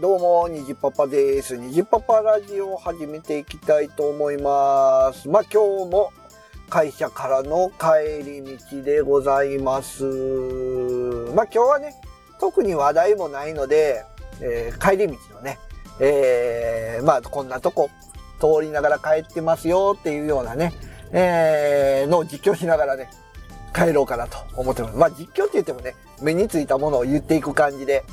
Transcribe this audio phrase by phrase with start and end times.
[0.00, 1.56] どうも、にじパパです。
[1.56, 5.28] にじパパラジオを始めていきたいと思います。
[5.28, 6.12] まあ今日も
[6.70, 10.04] 会社からの帰り道でございます。
[11.34, 11.96] まあ今日はね、
[12.38, 14.04] 特に話題もないので、
[14.40, 15.58] えー、帰り道のね、
[15.98, 17.90] えー、まあこんなとこ
[18.38, 20.72] 通りながら帰ってますよっていうようなね、
[21.10, 23.10] えー、の実況しながらね、
[23.74, 24.96] 帰ろうかなと思ってます。
[24.96, 28.04] まあ実況って言ってもね、目についたものを言っていく感じで、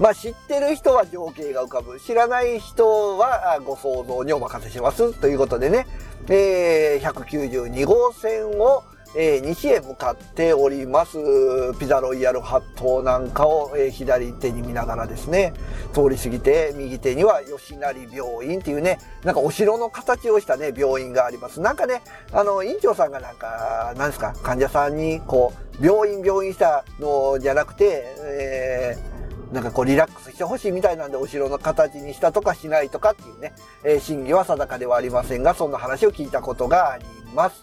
[0.00, 2.00] まあ知ってる人は情景が浮かぶ。
[2.00, 5.12] 知らない人はご想像にお任せします。
[5.20, 5.86] ということでね、
[6.28, 8.82] えー、192号線を
[9.16, 11.18] えー、西へ向かっております。
[11.80, 15.52] ピザロイヤルハットなんかを、えー、左手に見ながらですね、
[15.92, 21.60] 通り過ぎて、右手には吉成病院っていうね、なんかお城の形をしたね、病院があります。
[21.60, 29.09] なんかね、あの、院長さんがなんか、なんですか、患者さんに、こう、病院病院したのじゃなくて、えー、
[29.52, 33.52] なんかこうリラックスしてほしいみたいなんでお城の形にしたとかしないとかっていうね、
[33.84, 37.62] えー、真偽は定かではありませんが、そんな話を聞いたことがあります。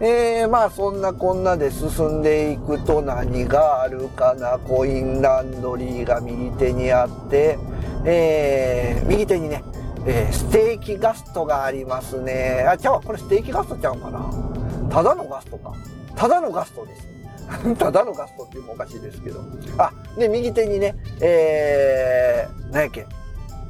[0.00, 4.58] えー、まあそんなこんなで進んでいくと何があるかな。
[4.58, 7.58] コインランドリーが右手にあって、
[8.04, 9.62] えー、右手にね、
[10.04, 12.66] えー、ステーキガストがありますね。
[12.68, 14.28] あ、ちゃうこれステーキガストちゃうかな。
[14.90, 15.72] ただのガストか。
[16.16, 17.13] ただのガストですね。
[17.78, 19.40] ただのガストっていうのもおかしいですけど。
[19.78, 23.06] あ、で、右手にね、えー、何やっけ。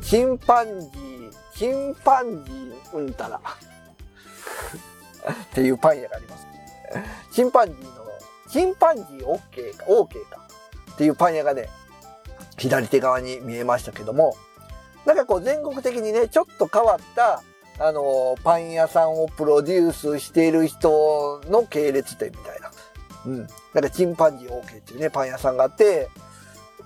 [0.03, 3.41] チンパンジー、チンパンジーうんたら。
[5.33, 6.47] っていうパン屋があります。
[7.33, 8.05] チンパンジーの、
[8.49, 10.41] チンパンジー OK か、OK か
[10.93, 11.69] っていうパン屋がね、
[12.57, 14.37] 左手側に見えましたけども、
[15.05, 17.43] なんかこう全国的にね、ちょっと変わった、
[17.79, 22.64] あの、パン屋さんをプロデュースしている人の系列店みたいな。
[23.27, 23.39] うん。
[23.39, 23.47] なん
[23.83, 26.09] かチンパンジー OK っていうね、パン屋さんがあって、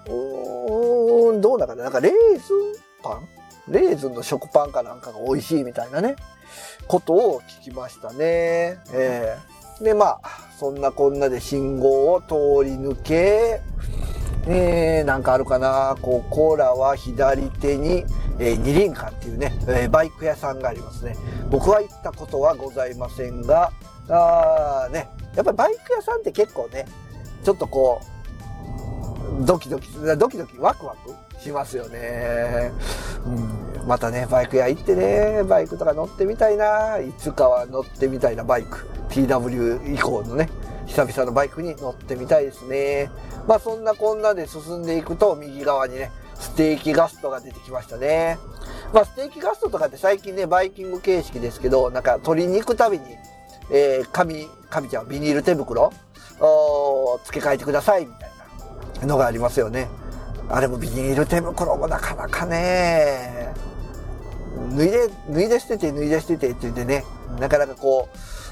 [0.06, 1.84] うーん、どうだかな？
[1.84, 2.40] なんかレーズン
[3.02, 3.28] パン？
[3.68, 6.16] レーズンの食パンかなんかが美味しいみたいなね。
[6.86, 8.78] ことを聞きましたね。
[8.92, 13.60] えー、で、まあ、そんなこんなで信号を通り抜け、
[14.46, 18.06] えー、なんかあるかな、ここらは左手に、
[18.38, 21.14] えー、二輪館っていうね、えー、バイク屋さんがありますね。
[21.50, 23.70] 僕は行ったことはございませんが、
[24.08, 26.84] あーね、やっぱりバイク屋さんって結構ね、
[27.44, 28.00] ちょっとこ
[29.40, 32.72] う、ドキドキ、ドキドキワクワクしますよね。
[33.24, 36.98] うん、またね、バイク屋行ってね、バイクとか乗ってみたいな。
[36.98, 38.88] いつかは乗ってみたいなバイク。
[39.10, 40.48] TW 以降のね、
[40.86, 43.08] 久々のバイクに乗ってみたいですね。
[43.46, 48.38] まあそんなこんなで進んでいくと、右側にね、ステーキガストが出てきましたね。
[48.92, 53.04] まあステーキガストとかって最近ね、バイキング形式ですけど、なんか取りに行くたびに、
[53.70, 55.92] えー、紙、紙ちゃん、ビニール手袋
[56.40, 58.30] を付け替えてください、みたい
[59.00, 59.88] なのがありますよね。
[60.48, 63.52] あれもビニール手袋もなかなかね、
[64.76, 67.04] 脱いで、脱いで捨てて脱いで捨ててって言ってね、
[67.38, 68.08] なかなかこ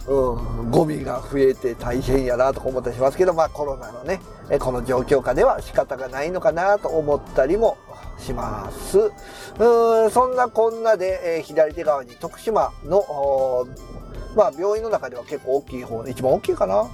[0.06, 4.20] う、うん、ゴミが増えて大変やなとか思ったりしますけど、まあコロナのね、
[4.60, 7.76] この状況下では仕方がないのかなと思ったりも
[8.18, 9.10] します。
[9.58, 13.66] うん、そんなこんなで、えー、左手側に徳島の、
[14.36, 16.88] まあ病院の中では結構大きい方、一番大きいかな。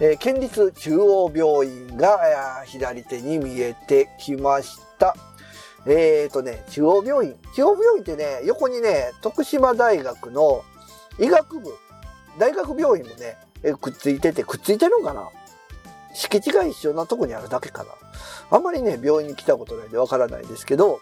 [0.00, 5.14] えー、県立中央病院が左手に見えてきました。
[5.86, 7.36] えっ、ー、とね、中央病院。
[7.54, 10.64] 中央病院ってね、横にね、徳島大学の
[11.18, 11.74] 医学部、
[12.38, 15.28] 大学病院もね、えくっついてて、くっついてるんかな
[16.14, 17.90] 敷地が一緒なとこにあるだけかな。
[18.50, 21.00] あんまりね、病院に来たことないんでわからないですけど、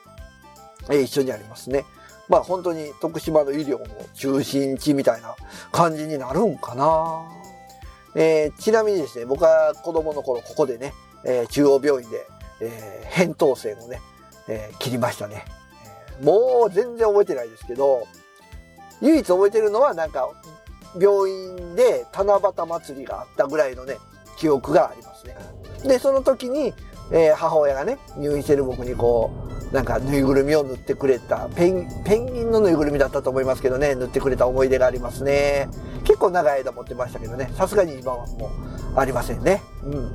[0.90, 1.84] えー、一緒にありますね。
[2.28, 5.34] まあ本当に徳島の医療の中心地みたいな
[5.72, 7.22] 感じになるんかな。
[8.14, 10.92] えー、ちなみにですね、僕は子供の頃ここでね、
[11.24, 12.26] えー、中央病院で、
[12.60, 14.00] えー、扁桃腺をね、
[14.48, 15.44] えー、切りましたね、
[16.20, 16.24] えー。
[16.24, 18.06] もう全然覚えてないですけど、
[19.00, 20.28] 唯一覚えてるのはなんか、
[20.98, 23.98] 病院で七夕祭りがあったぐらいのね、
[24.38, 25.36] 記憶がありますね。
[25.84, 26.72] で、その時に、
[27.12, 35.68] えー、母親がね、入院してる僕にこう、なんかぬいぐるみを塗ってくれた、ペン、ペンギンのぬいぐるみだったと思いますけどね、塗ってくれた思い出がありますね。
[36.04, 38.50] 結構長い間持ってましたけどね、さすがに今はも
[38.94, 39.62] うありませんね。
[39.84, 40.10] うん。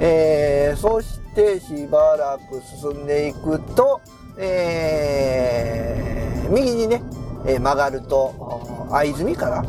[0.00, 4.00] えー、そしてしばらく進んでいくと、
[4.38, 7.02] えー、右にね、
[7.46, 9.64] えー、曲がると、藍住かな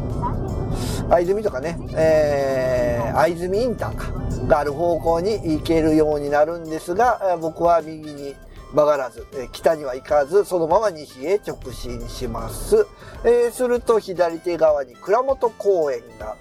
[1.09, 4.05] 藍住とかね、えー、藍住インターか、
[4.49, 8.35] がある方向に行けるようになるんですが、僕は右に
[8.73, 12.85] 曲がらず、北には行かず、そのまま西へ直進します。
[13.23, 16.35] えー、すると左手側に倉本公園が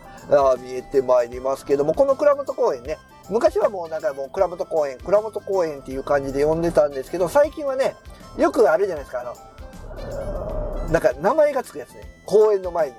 [0.56, 7.94] 見えてまいりますけども、この倉本公園ね、昔はもうなんかもう倉本公園、倉本公園っていう感じで呼んでたんですけど、最近はね、
[8.38, 12.02] よくあるじゃないですか、あの、なんか名前がつくやつね。
[12.24, 12.94] 公園の前に、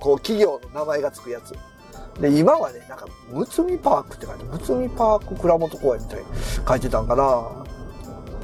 [0.00, 1.54] こう企業の名前がつくやつ。
[2.20, 6.24] で、今はね、なんか、むつみパークって書いて、むつみパーク倉本公園みたいに
[6.66, 7.64] 書いてたんかな。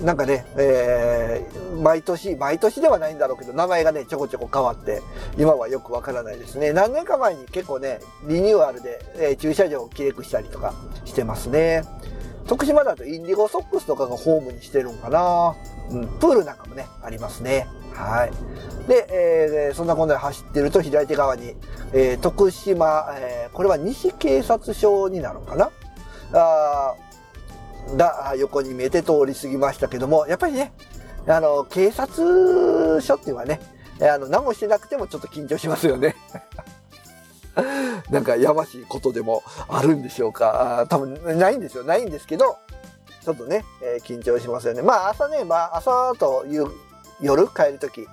[0.02, 5.02] なんかね、えー、毎年、毎年ではないんだろうけど、名前がね、ちょこちょこ変わって、
[5.38, 6.72] 今はよくわからないですね。
[6.72, 10.74] 何年か前に結構ね、リニューアルで、えー、駐車場をきれくしたりとか
[11.04, 11.84] してますね。
[12.46, 15.54] 徳島だとインディゴソックスとかがホームにしてるんかな。
[15.90, 17.68] うん、プールなんかもね、ありますね。
[17.94, 18.88] はい。
[18.88, 21.54] で、えー、そんなこんなで走ってると左手側に、
[21.92, 25.70] えー、徳島、えー、これは西警察署になるのかな？
[26.32, 26.94] あ
[27.96, 30.72] が横に見えて通り過ぎましたけども、やっぱりね、
[31.26, 33.60] あの、警察署っていうのはね、
[34.00, 36.14] あの、何もしてなくてもちょっと緊張しますよね。
[38.10, 40.86] なんかやましいことでもあるんでしょうか？
[40.88, 41.84] 多分ないんですよ。
[41.84, 42.56] ないんですけど、
[43.24, 44.82] ちょっとね、えー、緊張しますよね。
[44.82, 46.68] まあ朝ね、まあ朝という
[47.22, 48.06] 夜帰るとき、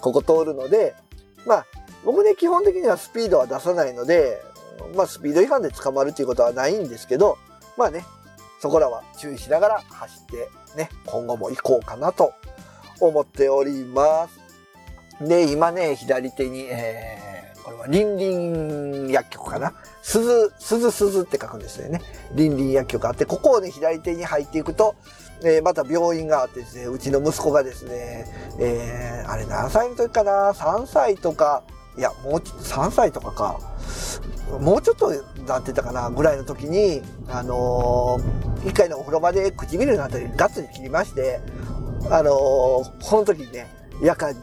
[0.00, 0.94] ここ通るので、
[1.46, 1.66] まあ
[2.04, 4.42] 僕ね、基本的にはスピードは出さないので、
[4.94, 7.38] まあスピード違反で捕まるっていうことはないんですけど、
[7.76, 8.04] まあね、
[8.60, 12.32] そこらは注意しながら走ってね、今後も行こうかなと
[13.00, 15.26] 思っております。
[15.26, 19.74] で、今ね、左手に、えー、これはリンリン薬局かな？
[20.02, 22.00] 鈴、鈴鈴って書くんですよね。
[22.34, 24.94] リンリン薬局あって、ここをね、左手に入っていくと、
[25.42, 28.26] えー、また病院があってですね、うちの息子がですね、
[28.58, 31.62] えー、あれ何歳の時かな ?3 歳とか、
[31.96, 33.60] いや、もうちょっと3歳とかか。
[34.60, 35.12] もうちょっと
[35.46, 36.10] なってたかな？
[36.10, 41.40] ぐらいの時に、あのー、一回のお風呂場で唇のあたりガッツリ切りまして、
[42.10, 43.68] あのー、その時にね、
[44.02, 44.38] 夜間に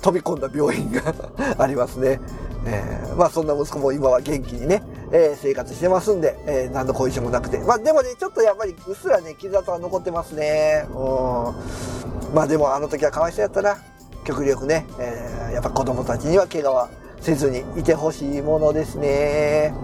[0.00, 1.14] 飛び込んだ病院が
[1.58, 2.20] ありますね。
[2.64, 4.82] えー、まあそんな息子も今は元気にね、
[5.12, 7.58] えー、生活してますんで、えー、何の後遺症もなくて。
[7.58, 10.86] まあでもね、ちょっとやっぱりうっすらね、傷跡は残ってますね。
[10.90, 12.34] うん。
[12.34, 13.76] まあでもあの時はかわいそうやったな。
[14.24, 16.88] 極力ね、えー、やっぱ子供たちには怪我は
[17.20, 19.74] せずにいてほしいものですね。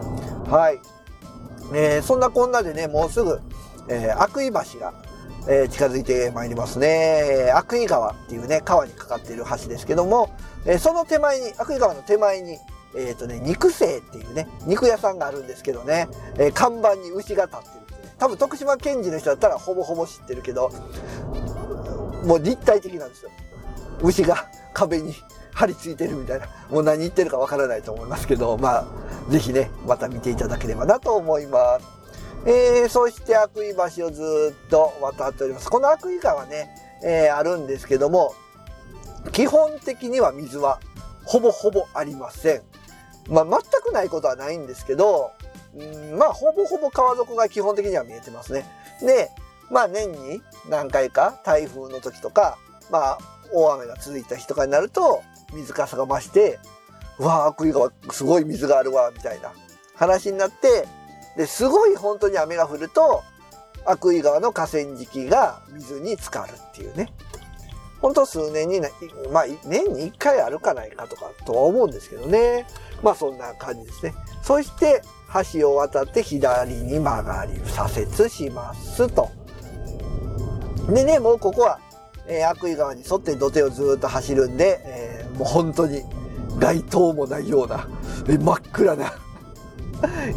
[0.49, 0.81] はい。
[1.75, 3.41] えー、そんなこんなでね、もうすぐ、
[3.89, 4.95] えー、悪意橋が、
[5.47, 7.53] えー、近づいてまいりますね。
[7.55, 10.31] 悪意川っていうね、川にかかっている橋ですけども、
[10.65, 12.59] えー、その手前に、悪意川の手前に、
[12.99, 18.15] えっ、ー、とね、肉生っていうね、肉屋さんがあるんですけどね、えー、看板に牛が立ってるってね。
[18.19, 20.71] 多分徳島県人の人だったらほぼほぼ知ってるけど、
[22.25, 23.31] もう立体的なんですよ。
[24.03, 25.15] 牛が壁に
[25.55, 31.87] 張り付いてるみたいな、もう何言ってるかわからないと思いますけど、まあ、ぜひね、また見ていただければなと思います。
[32.47, 35.69] えー、そして悪意橋をずっと渡っております。
[35.69, 36.71] この悪意川ね、
[37.03, 38.35] えー、あるんですけども、
[39.33, 40.81] 基本的には水は
[41.25, 42.63] ほぼほぼありません。
[43.29, 45.33] まあ、全くないことはないんですけど、
[45.77, 48.65] うんまあ、ほぼほぼ川底が基本的には見えてますね。
[49.01, 49.31] で、
[49.71, 52.59] まあ、年に何回か台風の時とか、
[52.91, 53.19] まあ、
[53.53, 55.23] 大雨が続いた日とかになると、
[55.53, 56.59] 水かさが増して、
[57.19, 59.53] うわあ、悪意川、すごい水があるわ、みたいな
[59.95, 60.87] 話になって、
[61.37, 63.23] で、すごい本当に雨が降ると、
[63.85, 67.13] 悪意川の河川敷が水に浸かるっていうね。
[68.01, 68.81] 本当数年に、
[69.33, 72.67] まあ、年に1回あるかないかとかとは思うんですけどね。
[73.03, 74.15] まあそんな感じですね。
[74.43, 75.03] そして、
[75.53, 79.29] 橋を渡って左に曲がり、左折しますと。
[80.89, 81.81] でね、もうここは、
[82.27, 86.03] えー、悪意川に沿って土手をずっと走るんで、えーもう本当に
[86.59, 87.89] 街灯もないような、
[88.29, 89.13] え真っ暗な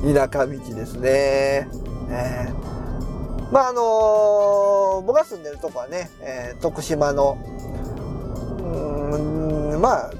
[0.14, 1.68] 田舎道ですね。
[2.10, 2.54] えー、
[3.52, 7.38] まああの、僕が住んでるとこはね、えー、徳島の、
[8.64, 10.12] うん、まあ、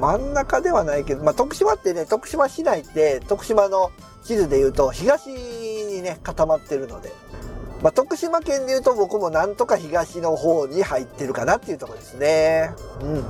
[0.00, 3.92] 真ん中ではないけど、まあ徳島ってね、徳島市内って徳島の
[4.24, 7.12] 地図で言うと東にね、固まってるので、
[7.82, 12.70] まあ、徳島県で言うと僕もなんとか東の方に入ってるかなっていうとこですね。
[13.02, 13.24] うん。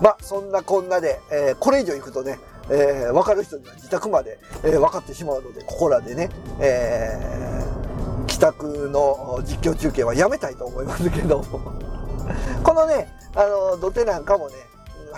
[0.00, 2.38] まあ、そんなこんなで、えー、これ以上行くとね、
[2.70, 6.28] えー、分かる人には自宅まで、えー、分かってしまうので、ここらでね、
[6.60, 7.49] えー、
[8.40, 11.42] 帰宅の実況中継はやめたいと思いますけど
[12.64, 14.54] このね、あの、土手なんかもね、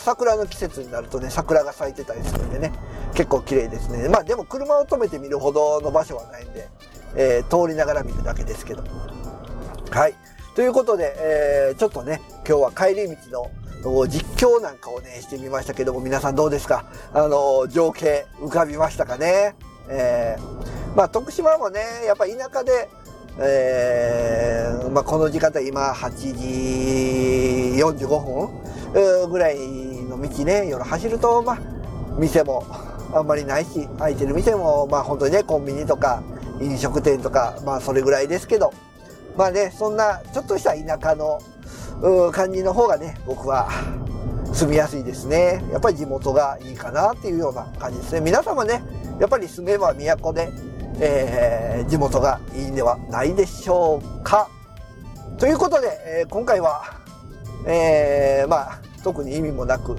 [0.01, 2.73] 桜の季節になるとね、桜が咲いてたりするんでね、
[3.15, 4.09] 結構綺麗ですね。
[4.09, 6.69] まあでも車を止めてみるほどの場所はないんで、
[7.15, 8.83] えー、通りながら見るだけですけど。
[9.91, 10.15] はい。
[10.57, 13.51] ということで、えー、ちょっとね、今日は帰り道
[13.89, 16.87] の実況なんかをね、してみましたけども、皆さんどうですか？
[17.13, 19.55] あの、情景浮かびましたかね？
[19.89, 22.89] えー、まあ、徳島もね、やっぱ田舎で、
[23.39, 28.09] えー、まあ、この時間帯今8時45
[28.93, 29.57] 分ぐらい
[30.05, 31.59] の道ね、夜走ると、まあ、
[32.19, 32.65] 店も
[33.15, 36.23] あんまりないし、空いてる店も、まあ本当にね、コンビニとか
[36.61, 38.73] 飲食店とか、まあそれぐらいですけど、
[39.37, 41.41] まあね、そんなちょっとした田舎の
[42.33, 43.69] 感じの方がね、僕は
[44.53, 45.63] 住みやすいですね。
[45.73, 48.21] やっぱり地元がいいかなっていうような感じですね。
[48.21, 48.83] 皆様ね、
[49.19, 50.51] やっぱり住めば都で、
[51.01, 54.49] えー、地元がいいんではないでしょうか。
[55.39, 55.89] ということで、
[56.21, 56.85] えー、今回は、
[57.67, 59.95] えー、まあ、特に意味もなく、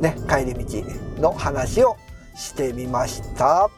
[0.00, 1.96] ね、帰り道の話を
[2.34, 3.70] してみました。